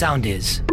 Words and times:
Sound 0.00 0.24
is. 0.24 0.64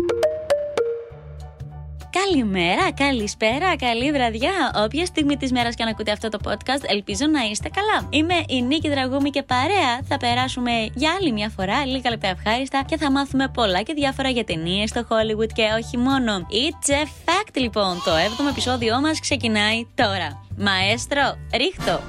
Καλημέρα, 2.09 2.91
καλησπέρα, 2.91 3.75
καλή 3.75 4.11
βραδιά. 4.11 4.51
Όποια 4.75 5.05
στιγμή 5.05 5.37
της 5.37 5.51
μέρας 5.51 5.75
και 5.75 5.83
αν 5.83 5.89
ακούτε 5.89 6.11
αυτό 6.11 6.29
το 6.29 6.39
podcast, 6.45 6.83
ελπίζω 6.87 7.25
να 7.25 7.41
είστε 7.41 7.69
καλά. 7.69 8.09
Είμαι 8.09 8.33
η 8.47 8.61
Νίκη 8.61 8.89
Δραγούμη 8.89 9.29
και 9.29 9.43
παρέα 9.43 9.99
θα 10.07 10.17
περάσουμε 10.17 10.71
για 10.93 11.15
άλλη 11.19 11.31
μια 11.31 11.49
φορά 11.49 11.85
λίγα 11.85 12.09
λεπτά 12.09 12.27
ευχάριστα 12.27 12.83
και 12.85 12.97
θα 12.97 13.11
μάθουμε 13.11 13.47
πολλά 13.47 13.81
και 13.81 13.93
διάφορα 13.93 14.29
για 14.29 14.43
ταινίες 14.43 14.89
στο 14.89 15.01
Hollywood 15.09 15.51
και 15.53 15.63
όχι 15.77 15.97
μόνο. 15.97 16.47
It's 16.49 16.91
a 16.91 17.03
fact 17.03 17.53
λοιπόν. 17.53 18.01
Το 18.05 18.11
7ο 18.11 18.49
επεισόδιό 18.49 18.99
μας 19.01 19.19
ξεκινάει 19.19 19.87
τώρα. 19.95 20.45
Μαέστρο, 20.57 21.37
ρίχτω. 21.53 22.01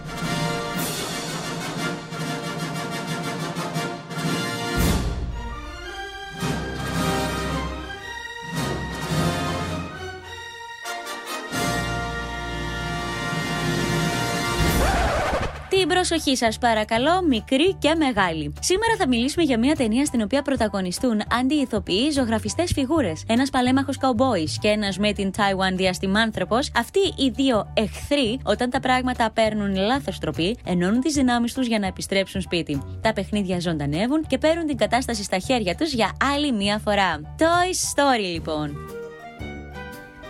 Την 15.86 15.94
προσοχή 15.94 16.36
σας, 16.36 16.58
παρακαλώ, 16.58 17.22
μικρή 17.22 17.74
και 17.74 17.94
μεγάλη. 17.94 18.52
Σήμερα 18.60 18.96
θα 18.98 19.08
μιλήσουμε 19.08 19.44
για 19.44 19.58
μια 19.58 19.74
ταινία 19.74 20.04
στην 20.04 20.22
οποία 20.22 20.42
πρωταγωνιστούν 20.42 21.20
αντιηθοποιοί 21.40 22.10
ζωγραφιστές 22.10 22.72
φιγούρες. 22.74 23.24
Ένας 23.28 23.50
παλέμαχος 23.50 23.98
καουμπόη 23.98 24.48
και 24.60 24.68
ένας 24.68 24.98
με 24.98 25.12
την 25.12 25.30
Taiwan 25.36 25.74
διαστημάνθρωπο. 25.74 26.56
Αυτοί 26.56 27.00
οι 27.16 27.30
δύο 27.30 27.72
εχθροί, 27.74 28.40
όταν 28.44 28.70
τα 28.70 28.80
πράγματα 28.80 29.30
παίρνουν 29.30 29.76
λάθος 29.76 30.18
τροπή, 30.18 30.56
ενώνουν 30.64 31.00
τις 31.00 31.14
δυνάμεις 31.14 31.54
τους 31.54 31.66
για 31.66 31.78
να 31.78 31.86
επιστρέψουν 31.86 32.40
σπίτι. 32.40 32.82
Τα 33.00 33.12
παιχνίδια 33.12 33.60
ζωντανεύουν 33.60 34.26
και 34.26 34.38
παίρνουν 34.38 34.66
την 34.66 34.76
κατάσταση 34.76 35.22
στα 35.22 35.38
χέρια 35.38 35.74
τους 35.74 35.92
για 35.92 36.16
άλλη 36.34 36.52
μία 36.52 36.78
φορά. 36.78 37.20
Toy 37.38 37.94
Story 37.94 38.32
λοιπόν. 38.32 38.95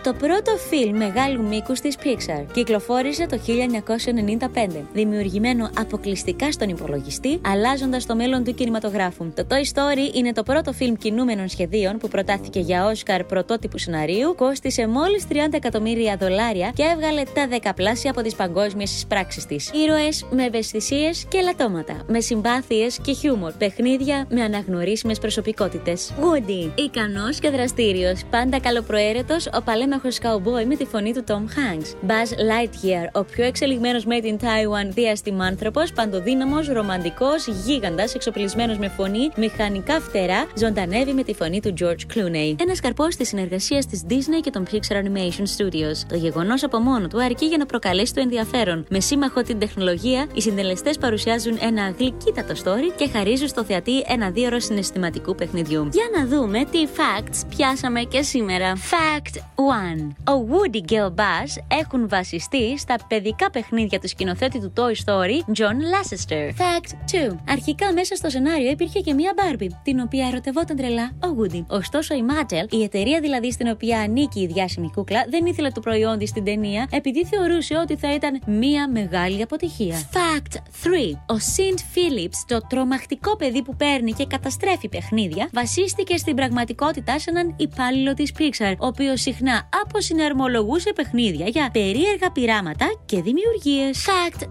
Το 0.07 0.13
πρώτο 0.13 0.57
φιλμ 0.69 0.97
μεγάλου 0.97 1.47
μήκους 1.47 1.79
της 1.79 1.95
Pixar 2.03 2.45
κυκλοφόρησε 2.53 3.25
το 3.25 3.39
1995, 3.47 4.85
δημιουργημένο 4.93 5.69
αποκλειστικά 5.77 6.51
στον 6.51 6.69
υπολογιστή, 6.69 7.39
αλλάζοντας 7.45 8.05
το 8.05 8.15
μέλλον 8.15 8.43
του 8.43 8.53
κινηματογράφου. 8.53 9.33
Το 9.33 9.47
Toy 9.49 9.73
Story 9.73 10.15
είναι 10.15 10.33
το 10.33 10.43
πρώτο 10.43 10.73
φιλμ 10.73 10.93
κινούμενων 10.95 11.47
σχεδίων 11.47 11.97
που 11.97 12.07
προτάθηκε 12.07 12.59
για 12.59 12.85
Όσκαρ 12.85 13.23
πρωτότυπου 13.23 13.77
σεναρίου, 13.77 14.35
κόστησε 14.35 14.87
μόλις 14.87 15.25
30 15.29 15.35
εκατομμύρια 15.51 16.17
δολάρια 16.19 16.71
και 16.75 16.83
έβγαλε 16.83 17.23
τα 17.33 17.47
δεκαπλάσια 17.47 18.11
από 18.11 18.21
τις 18.21 18.35
παγκόσμιες 18.35 19.05
πράξει 19.07 19.47
της. 19.47 19.71
Ήρωες 19.85 20.25
με 20.31 20.43
ευαισθησίες 20.43 21.25
και 21.29 21.41
λατώματα, 21.41 22.03
με 22.07 22.19
συμπάθειες 22.19 22.99
και 23.03 23.13
χιούμορ, 23.13 23.51
παιχνίδια 23.51 24.25
με 24.29 24.41
αναγνωρίσιμες 24.41 25.19
προσωπικότητες. 25.19 26.13
Woody, 26.19 26.71
ικανός 26.75 27.39
και 27.39 27.49
δραστήριος, 27.49 28.21
πάντα 28.29 28.59
καλοπροαίρετος, 28.59 29.45
ο 29.45 29.61
παλέμαχο 29.97 30.21
καουμπόι 30.21 30.65
με 30.65 30.75
τη 30.75 30.85
φωνή 30.85 31.13
του 31.13 31.23
Tom 31.27 31.33
Hanks. 31.33 32.09
Buzz 32.09 32.31
Lightyear, 32.49 33.09
ο 33.11 33.23
πιο 33.23 33.43
εξελιγμένος 33.43 34.05
Made 34.07 34.25
in 34.25 34.43
Taiwan 34.43 34.89
διαστημάνθρωπο, 34.89 35.81
παντοδύναμος, 35.95 36.67
ρομαντικός, 36.67 37.47
γίγαντας, 37.47 38.15
εξοπλισμένος 38.15 38.77
με 38.77 38.87
φωνή, 38.87 39.29
μηχανικά 39.37 39.99
φτερά, 39.99 40.45
ζωντανεύει 40.57 41.13
με 41.13 41.23
τη 41.23 41.33
φωνή 41.33 41.61
του 41.61 41.73
George 41.79 42.13
Clooney. 42.13 42.55
Ένα 42.59 42.75
καρπό 42.81 43.07
τη 43.07 43.25
συνεργασία 43.25 43.83
της 43.89 44.03
Disney 44.09 44.41
και 44.41 44.49
των 44.49 44.65
Pixar 44.71 44.95
Animation 44.95 45.45
Studios. 45.57 45.97
Το 46.07 46.15
γεγονός 46.15 46.63
από 46.63 46.79
μόνο 46.79 47.07
του 47.07 47.23
αρκεί 47.23 47.45
για 47.45 47.57
να 47.57 47.65
προκαλέσει 47.65 48.13
το 48.13 48.21
ενδιαφέρον. 48.21 48.85
Με 48.89 48.99
σύμμαχο 48.99 49.41
την 49.41 49.59
τεχνολογία, 49.59 50.27
οι 50.33 50.41
συντελεστές 50.41 50.97
παρουσιάζουν 50.97 51.57
ένα 51.61 51.93
γλυκύτατο 51.97 52.53
story 52.63 52.93
και 52.95 53.09
χαρίζουν 53.09 53.47
στο 53.47 53.63
θεατή 53.63 54.03
ένα 54.07 54.29
δίωρο 54.29 54.59
συναισθηματικού 54.59 55.35
παιχνιδιού. 55.35 55.89
Για 55.91 56.05
να 56.17 56.27
δούμε 56.27 56.65
τι 56.71 56.87
facts 56.95 57.41
πιάσαμε 57.49 58.01
και 58.01 58.21
σήμερα. 58.21 58.73
Fact 58.75 59.35
1. 59.55 59.86
Ο 60.27 60.47
Woody 60.49 60.81
και 60.85 61.01
ο 61.01 61.13
Buzz 61.17 61.63
έχουν 61.67 62.09
βασιστεί 62.09 62.77
στα 62.77 62.95
παιδικά 63.07 63.49
παιχνίδια 63.49 63.99
του 63.99 64.07
σκηνοθέτη 64.07 64.59
του 64.59 64.73
Toy 64.75 65.05
Story, 65.05 65.59
John 65.59 65.77
Lasseter. 65.93 66.47
Fact 66.47 67.17
2. 67.31 67.37
Αρχικά 67.47 67.93
μέσα 67.93 68.15
στο 68.15 68.29
σενάριο 68.29 68.69
υπήρχε 68.69 68.99
και 68.99 69.13
μία 69.13 69.33
Barbie, 69.35 69.69
την 69.83 69.99
οποία 69.99 70.27
ερωτευόταν 70.27 70.77
τρελά 70.77 71.03
ο 71.03 71.27
Woody. 71.39 71.63
Ωστόσο 71.67 72.15
η 72.15 72.23
Mattel, 72.29 72.73
η 72.73 72.83
εταιρεία 72.83 73.19
δηλαδή 73.19 73.51
στην 73.51 73.67
οποία 73.67 73.99
ανήκει 73.99 74.39
η 74.39 74.47
διάσημη 74.47 74.91
κούκλα, 74.95 75.25
δεν 75.29 75.45
ήθελε 75.45 75.69
το 75.69 75.79
προϊόν 75.79 76.17
της 76.17 76.29
στην 76.29 76.43
ταινία 76.43 76.87
επειδή 76.91 77.25
θεωρούσε 77.25 77.75
ότι 77.75 77.95
θα 77.95 78.13
ήταν 78.13 78.41
μία 78.45 78.89
μεγάλη 78.89 79.41
αποτυχία. 79.41 79.95
Fact 80.13 80.55
3. 80.55 81.35
Ο 81.35 81.35
Sint 81.55 81.79
Phillips, 81.79 82.37
το 82.47 82.59
τρομακτικό 82.69 83.35
παιδί 83.35 83.61
που 83.63 83.75
παίρνει 83.75 84.11
και 84.11 84.25
καταστρέφει 84.25 84.89
παιχνίδια, 84.89 85.49
βασίστηκε 85.53 86.17
στην 86.17 86.35
πραγματικότητα 86.35 87.19
σε 87.19 87.29
έναν 87.29 87.53
υπάλληλο 87.57 88.13
της 88.13 88.31
Pixar, 88.37 88.73
ο 88.79 88.85
οποίος 88.85 89.21
συχνά 89.21 89.66
αποσυναρμολογούσε 89.81 90.93
παιχνίδια 90.93 91.47
για 91.47 91.69
περίεργα 91.73 92.31
πειράματα 92.31 92.85
και 93.05 93.21
δημιουργίες. 93.21 94.05
Fact 94.07 94.41
4. 94.41 94.45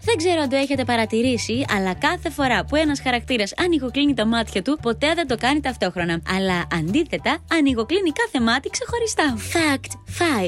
Δεν 0.00 0.16
ξέρω 0.16 0.40
αν 0.40 0.48
το 0.48 0.56
έχετε 0.56 0.84
παρατηρήσει, 0.84 1.64
αλλά 1.76 1.94
κάθε 1.94 2.30
φορά 2.30 2.64
που 2.64 2.76
ένας 2.76 3.00
χαρακτήρας 3.00 3.52
ανοιγοκλίνει 3.56 4.14
τα 4.14 4.26
μάτια 4.26 4.62
του, 4.62 4.78
ποτέ 4.82 5.14
δεν 5.14 5.26
το 5.26 5.36
κάνει 5.36 5.60
ταυτόχρονα. 5.60 6.20
Αλλά 6.36 6.66
αντίθετα, 6.72 7.38
ανοιγοκλίνει 7.52 8.10
κάθε 8.10 8.44
μάτι 8.44 8.68
ξεχωριστά. 8.68 9.36
Fact 9.52 9.90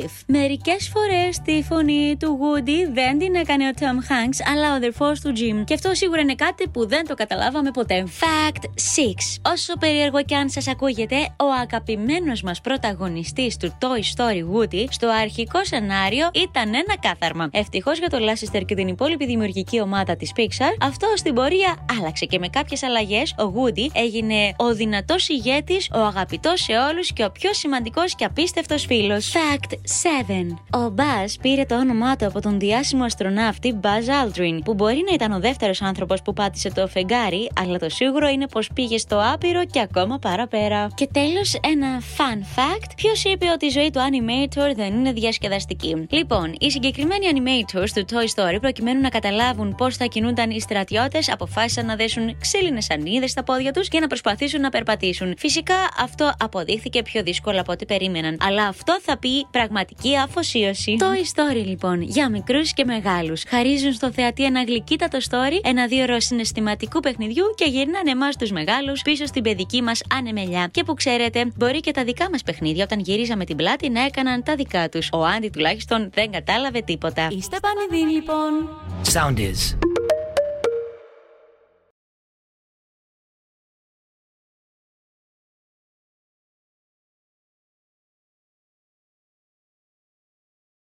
5. 0.03 0.25
Μερικές 0.27 0.91
φορές 0.95 1.41
τη 1.45 1.63
φωνή 1.63 2.17
του 2.19 2.39
Woody 2.41 2.93
δεν 2.93 3.19
την 3.19 3.35
έκανε 3.35 3.69
ο 3.69 3.71
Tom 3.81 4.11
Hanks, 4.11 4.53
αλλά 4.55 4.73
ο 4.73 4.75
αδερφός 4.75 5.21
του 5.21 5.33
Jim. 5.37 5.65
Και 5.65 5.75
αυτό 5.75 5.95
σίγουρα 5.95 6.21
είναι 6.21 6.35
κάτι 6.35 6.69
που 6.69 6.87
δεν 6.87 7.07
το 7.07 7.15
καταλάβαμε 7.15 7.71
ποτέ. 7.71 8.07
Fact 8.21 8.63
6. 8.65 9.41
Όσο 9.53 9.73
περίεργο 9.79 10.23
και 10.23 10.37
αν 10.37 10.51
σας 10.51 10.69
ακούγεται, 10.69 11.17
ο 11.17 11.47
αγαπημένος 11.61 12.43
μας 12.43 12.61
πρωταγωνιστής 12.61 13.57
του 13.57 13.79
Toy 13.81 13.98
Story 14.17 14.43
Woody 14.55 14.85
στο 14.91 15.09
αρχικό 15.09 15.65
σενάριο 15.65 16.31
ήταν 16.35 16.75
ένα 16.75 16.99
κάθαρμα. 17.01 17.49
Ευτυχώς 17.53 17.99
για 17.99 18.09
το 18.09 18.19
Λάσιστερ 18.19 18.65
και 18.65 18.75
την 18.75 18.89
υπόλοιπη 18.89 19.27
δημιουργική 19.27 19.81
ομάδα 19.81 20.17
της 20.17 20.33
Pixar, 20.37 20.77
αυτό 20.81 21.07
στην 21.17 21.35
πορεία 21.35 21.87
άλλαξε 21.99 22.25
και 22.25 22.39
με 22.39 22.49
κάποιες 22.49 22.83
αλλαγές 22.83 23.35
ο 23.39 23.53
Woody 23.57 23.87
έγινε 23.93 24.55
ο 24.57 24.75
δυνατός 24.75 25.29
ηγέτης, 25.29 25.91
ο 25.95 25.99
αγαπητός 25.99 26.61
σε 26.61 26.73
όλους 26.73 27.13
και 27.13 27.25
ο 27.25 27.31
πιο 27.31 27.53
σημαντικός 27.53 28.15
και 28.15 28.25
απίστευτος 28.25 28.85
φίλος. 28.87 29.33
Fact 29.33 29.73
7. 30.73 30.79
Ο 30.81 30.95
Buzz 30.97 31.35
πήρε 31.41 31.65
το 31.65 31.79
όνομά 31.79 32.17
του 32.17 32.27
από 32.27 32.41
τον 32.41 32.59
διάσημο 32.59 33.05
αστροναύτη 33.05 33.81
Buzz 33.83 33.87
Aldrin, 34.25 34.59
που 34.65 34.75
μπορεί 34.75 35.03
να 35.07 35.15
ήταν 35.15 35.33
ο 35.33 35.41
δεύτερος 35.41 35.83
άνθρωπος 35.83 36.23
που 36.23 36.33
πάτησε 36.33 36.71
το 36.73 36.87
φεγγάρι, 36.87 37.51
αλλά 37.61 37.79
το 37.79 37.89
σίγουρο 37.89 38.29
είναι 38.29 38.49
πως 38.49 38.71
πήγε 38.75 38.99
στο 38.99 39.21
άπειρο 39.35 39.65
και 39.65 39.81
ακόμα 39.81 40.19
παραπέρα. 40.19 40.89
Και 40.95 41.09
τέλος, 41.13 41.55
ένα 41.55 42.01
fun 42.17 42.39
fact: 42.59 42.91
Ποιος 42.97 43.25
είπε 43.25 43.47
ότι 43.55 43.67
η 43.67 43.69
ζωή 43.69 43.88
του 43.91 44.01
animator 44.01 44.73
δεν 44.77 44.95
είναι 44.95 45.13
διασκεδαστική. 45.13 46.07
Λοιπόν, 46.11 46.55
οι 46.59 46.71
συγκεκριμένοι 46.71 47.27
animators 47.35 47.89
του 47.95 48.05
Toy 48.11 48.43
Story, 48.43 48.61
προκειμένου 48.61 49.01
να 49.01 49.09
καταλάβουν 49.09 49.75
πώς 49.75 49.97
θα 49.97 50.05
κινούνταν 50.05 50.51
οι 50.51 50.61
στρατιώτες, 50.61 51.29
αποφάσισαν 51.33 51.87
να 51.87 51.97
δέσουν 51.97 52.39
ξύλινες 52.41 52.91
ανίδε 52.91 53.27
στα 53.27 53.45
πόδια 53.45 53.73
τους 53.73 53.89
και 53.89 54.01
να 54.01 54.07
προσπαθήσουν 54.07 54.61
να 54.61 54.69
περπατήσουν. 54.69 55.35
Φυσικά 55.39 55.75
αυτό 55.99 56.33
αποδείχθηκε 56.39 57.03
πιο 57.03 57.23
δύσκολο 57.23 57.61
από 57.61 57.73
ό,τι 57.73 57.85
περίμεναν. 57.85 58.37
Αλλά 58.41 58.67
αυτό 58.67 58.99
θα 59.03 59.19
πει 59.19 59.47
πραγματική 59.51 60.17
αφοσίωση. 60.17 60.97
Toy 61.01 61.41
Story 61.41 61.65
λοιπόν, 61.65 62.03
για 62.03 62.31
μικρούς 62.31 62.73
και 62.73 62.85
μεγάλους. 62.85 63.43
Χαρίζουν 63.49 63.93
στο 63.93 64.13
θεατή 64.13 64.45
ένα 64.45 64.63
γλυκύτατο 64.63 65.19
story, 65.31 65.61
ένα 65.63 65.87
δύο 65.87 66.03
ώρο 66.03 66.21
συναισθηματικού 66.21 67.01
παιχνιδιού 67.01 67.45
και 67.55 67.65
γυρνάνε 67.65 68.11
εμάς 68.11 68.37
τους 68.37 68.51
μεγάλους 68.51 69.03
πίσω 69.03 69.27
στην 69.27 69.43
παιδική 69.43 69.83
μας 69.83 70.01
ανεμελιά. 70.19 70.69
Και 70.71 70.85
που 70.85 70.95
ξέρετε, 70.95 71.45
μπορεί 71.57 71.81
και 71.81 71.91
τα 71.91 72.05
δικά 72.05 72.31
μας 72.31 72.43
παιχνίδια 72.43 72.85
όταν 72.85 72.99
γυρίζαμε 73.01 73.45
την 73.45 73.57
πλάτη 73.57 73.78
να 73.87 74.05
έκαναν 74.05 74.43
τα 74.43 74.55
δικά 74.55 74.89
τους. 74.89 75.09
Ο 75.13 75.25
Άντι 75.25 75.49
τουλάχιστον 75.49 76.11
δεν 76.15 76.31
κατάλαβε 76.31 76.81
τίποτα. 76.81 77.29
Είστε 77.31 77.57
πανεδί 77.61 78.13
λοιπόν. 78.13 78.69
Sound 79.13 79.39
is. 79.39 79.88